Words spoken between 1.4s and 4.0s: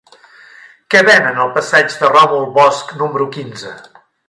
al passatge de Ròmul Bosch número quinze?